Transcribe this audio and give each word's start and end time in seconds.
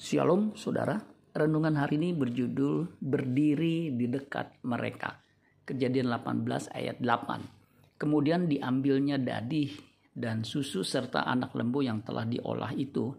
Shalom 0.00 0.56
saudara, 0.56 0.96
renungan 1.36 1.76
hari 1.76 2.00
ini 2.00 2.16
berjudul 2.16 3.04
Berdiri 3.04 3.92
di 3.92 4.08
dekat 4.08 4.64
mereka. 4.64 5.20
Kejadian 5.68 6.08
18 6.08 6.72
ayat 6.72 7.04
8. 7.04 8.00
Kemudian 8.00 8.48
diambilnya 8.48 9.20
dadih 9.20 9.68
dan 10.16 10.40
susu 10.40 10.80
serta 10.80 11.28
anak 11.28 11.52
lembu 11.52 11.84
yang 11.84 12.00
telah 12.00 12.24
diolah 12.24 12.72
itu. 12.72 13.12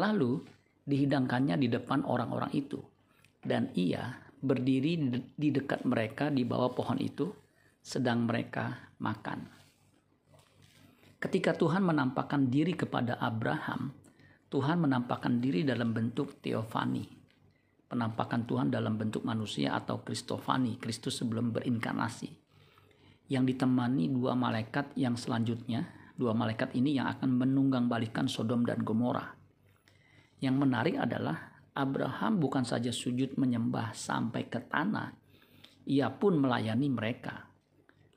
Lalu 0.00 0.40
dihidangkannya 0.88 1.60
di 1.60 1.68
depan 1.68 2.08
orang-orang 2.08 2.48
itu. 2.56 2.80
Dan 3.36 3.76
ia 3.76 4.16
berdiri 4.40 5.20
di 5.36 5.48
dekat 5.52 5.84
mereka 5.84 6.32
di 6.32 6.48
bawah 6.48 6.72
pohon 6.72 6.96
itu 6.96 7.28
sedang 7.84 8.24
mereka 8.24 8.72
makan. 9.04 9.52
Ketika 11.20 11.52
Tuhan 11.52 11.84
menampakkan 11.84 12.48
diri 12.48 12.72
kepada 12.72 13.20
Abraham, 13.20 14.05
Tuhan 14.46 14.78
menampakkan 14.78 15.42
diri 15.42 15.66
dalam 15.66 15.90
bentuk 15.90 16.38
teofani. 16.38 17.02
Penampakan 17.86 18.46
Tuhan 18.46 18.70
dalam 18.70 18.94
bentuk 18.94 19.26
manusia 19.26 19.74
atau 19.74 20.02
Kristofani, 20.02 20.78
Kristus 20.78 21.18
sebelum 21.18 21.50
berinkarnasi. 21.50 22.30
Yang 23.26 23.44
ditemani 23.54 24.10
dua 24.10 24.38
malaikat 24.38 24.94
yang 24.94 25.18
selanjutnya, 25.18 25.86
dua 26.14 26.30
malaikat 26.30 26.74
ini 26.78 26.94
yang 26.94 27.10
akan 27.10 27.30
menunggang 27.34 27.90
balikan 27.90 28.30
Sodom 28.30 28.62
dan 28.62 28.86
Gomora. 28.86 29.34
Yang 30.38 30.56
menarik 30.62 30.96
adalah 30.98 31.58
Abraham 31.74 32.38
bukan 32.38 32.62
saja 32.62 32.94
sujud 32.94 33.34
menyembah 33.34 33.98
sampai 33.98 34.46
ke 34.46 34.62
tanah, 34.62 35.10
ia 35.86 36.10
pun 36.10 36.38
melayani 36.38 36.86
mereka. 36.90 37.50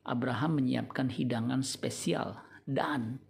Abraham 0.05 0.61
menyiapkan 0.61 1.09
hidangan 1.13 1.61
spesial 1.61 2.41
dan 2.65 3.21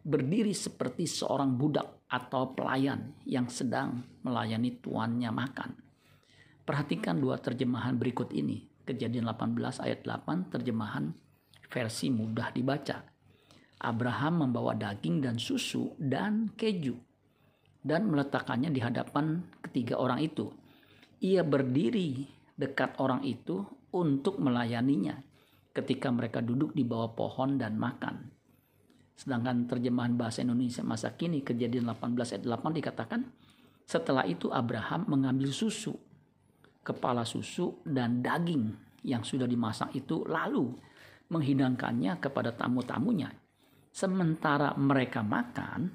berdiri 0.00 0.56
seperti 0.56 1.04
seorang 1.04 1.54
budak 1.60 2.08
atau 2.08 2.56
pelayan 2.56 3.12
yang 3.28 3.46
sedang 3.52 4.02
melayani 4.24 4.80
tuannya 4.80 5.30
makan. 5.30 5.70
Perhatikan 6.64 7.20
dua 7.20 7.36
terjemahan 7.38 7.96
berikut 7.98 8.32
ini. 8.32 8.66
Kejadian 8.80 9.30
18 9.30 9.86
ayat 9.86 10.02
8 10.02 10.50
terjemahan 10.50 11.14
versi 11.70 12.10
mudah 12.10 12.50
dibaca. 12.50 13.06
Abraham 13.80 14.48
membawa 14.48 14.74
daging 14.74 15.22
dan 15.22 15.36
susu 15.38 15.94
dan 15.96 16.52
keju 16.58 16.98
dan 17.80 18.12
meletakkannya 18.12 18.68
di 18.68 18.80
hadapan 18.82 19.40
ketiga 19.64 19.96
orang 19.96 20.20
itu. 20.20 20.52
Ia 21.20 21.44
berdiri 21.44 22.28
dekat 22.56 23.00
orang 23.00 23.24
itu 23.24 23.64
untuk 23.92 24.36
melayaninya 24.40 25.16
ketika 25.72 26.12
mereka 26.12 26.44
duduk 26.44 26.76
di 26.76 26.84
bawah 26.84 27.12
pohon 27.16 27.56
dan 27.56 27.76
makan. 27.80 28.39
Sedangkan 29.16 29.68
terjemahan 29.68 30.16
bahasa 30.16 30.40
Indonesia 30.40 30.80
masa 30.80 31.12
kini 31.12 31.44
kejadian 31.44 31.90
18 31.92 32.40
ayat 32.40 32.44
8 32.44 32.78
dikatakan 32.80 33.20
setelah 33.84 34.22
itu 34.22 34.46
Abraham 34.54 35.10
mengambil 35.10 35.50
susu, 35.50 35.98
kepala 36.86 37.26
susu 37.26 37.82
dan 37.82 38.22
daging 38.22 38.70
yang 39.02 39.26
sudah 39.26 39.50
dimasak 39.50 39.90
itu 39.98 40.22
lalu 40.30 40.70
menghidangkannya 41.30 42.22
kepada 42.22 42.54
tamu-tamunya. 42.54 43.34
Sementara 43.90 44.78
mereka 44.78 45.26
makan, 45.26 45.90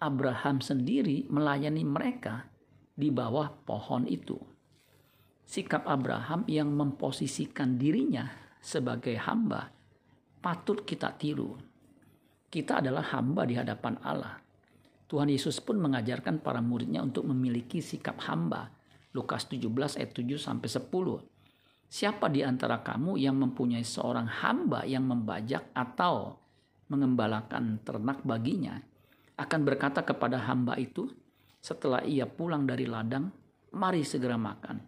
Abraham 0.00 0.64
sendiri 0.64 1.28
melayani 1.28 1.84
mereka 1.84 2.48
di 2.96 3.12
bawah 3.12 3.52
pohon 3.68 4.08
itu. 4.08 4.40
Sikap 5.44 5.84
Abraham 5.84 6.48
yang 6.48 6.72
memposisikan 6.72 7.76
dirinya 7.76 8.32
sebagai 8.64 9.16
hamba 9.20 9.68
patut 10.40 10.88
kita 10.88 11.12
tiru 11.20 11.69
kita 12.50 12.82
adalah 12.82 13.06
hamba 13.14 13.46
di 13.46 13.54
hadapan 13.54 13.94
Allah. 14.02 14.42
Tuhan 15.06 15.30
Yesus 15.30 15.62
pun 15.62 15.78
mengajarkan 15.78 16.42
para 16.42 16.58
muridnya 16.58 16.98
untuk 16.98 17.30
memiliki 17.30 17.78
sikap 17.78 18.18
hamba. 18.26 18.74
Lukas 19.14 19.46
17 19.46 19.70
ayat 19.98 20.10
7 20.10 20.34
sampai 20.34 20.66
10. 20.66 20.86
Siapa 21.90 22.26
di 22.30 22.42
antara 22.42 22.82
kamu 22.82 23.18
yang 23.18 23.38
mempunyai 23.38 23.86
seorang 23.86 24.26
hamba 24.26 24.82
yang 24.86 25.06
membajak 25.06 25.70
atau 25.74 26.38
mengembalakan 26.90 27.82
ternak 27.86 28.22
baginya 28.26 28.82
akan 29.38 29.60
berkata 29.62 30.02
kepada 30.02 30.42
hamba 30.46 30.74
itu 30.78 31.10
setelah 31.62 32.02
ia 32.02 32.26
pulang 32.26 32.66
dari 32.66 32.86
ladang, 32.86 33.30
mari 33.74 34.02
segera 34.02 34.38
makan. 34.38 34.78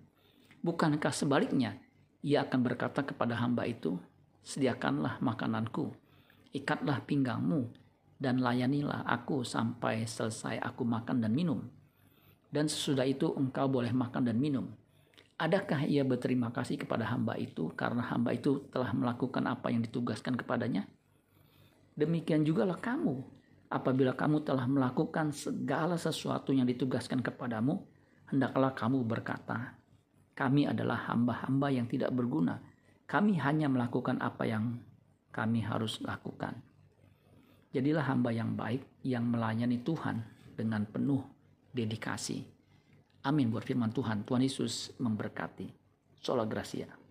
Bukankah 0.62 1.15
sebaliknya, 1.15 1.78
ia 2.22 2.47
akan 2.47 2.61
berkata 2.62 3.03
kepada 3.03 3.39
hamba 3.39 3.67
itu, 3.67 3.99
sediakanlah 4.47 5.19
makananku 5.19 6.02
ikatlah 6.53 7.05
pinggangmu 7.09 7.73
dan 8.23 8.39
layanilah 8.39 9.03
aku 9.03 9.43
sampai 9.43 10.07
selesai 10.07 10.63
aku 10.63 10.87
makan 10.87 11.19
dan 11.25 11.35
minum. 11.35 11.61
Dan 12.53 12.69
sesudah 12.69 13.09
itu 13.09 13.33
engkau 13.35 13.67
boleh 13.67 13.91
makan 13.91 14.29
dan 14.29 14.37
minum. 14.39 14.71
Adakah 15.41 15.89
ia 15.89 16.07
berterima 16.07 16.55
kasih 16.55 16.79
kepada 16.79 17.09
hamba 17.09 17.35
itu 17.35 17.73
karena 17.75 18.07
hamba 18.07 18.31
itu 18.31 18.63
telah 18.71 18.95
melakukan 18.95 19.43
apa 19.49 19.75
yang 19.75 19.83
ditugaskan 19.83 20.39
kepadanya? 20.39 20.87
Demikian 21.99 22.47
juga 22.47 22.63
lah 22.63 22.79
kamu. 22.79 23.25
Apabila 23.73 24.13
kamu 24.13 24.45
telah 24.45 24.69
melakukan 24.69 25.33
segala 25.33 25.97
sesuatu 25.97 26.53
yang 26.53 26.69
ditugaskan 26.69 27.25
kepadamu, 27.25 27.81
hendaklah 28.29 28.77
kamu 28.77 29.01
berkata, 29.03 29.81
kami 30.37 30.69
adalah 30.69 31.09
hamba-hamba 31.09 31.73
yang 31.73 31.89
tidak 31.89 32.13
berguna. 32.13 32.61
Kami 33.09 33.41
hanya 33.41 33.73
melakukan 33.73 34.21
apa 34.21 34.45
yang 34.45 34.79
kami 35.32 35.65
harus 35.65 35.98
lakukan. 36.04 36.54
Jadilah 37.72 38.04
hamba 38.04 38.31
yang 38.31 38.53
baik 38.53 38.84
yang 39.00 39.25
melayani 39.25 39.81
Tuhan 39.81 40.20
dengan 40.53 40.84
penuh 40.84 41.25
dedikasi. 41.72 42.44
Amin 43.25 43.48
buat 43.48 43.65
firman 43.65 43.91
Tuhan. 43.91 44.28
Tuhan 44.28 44.44
Yesus 44.44 44.92
memberkati. 45.00 45.72
Sola 46.21 46.44
Gracia. 46.44 47.02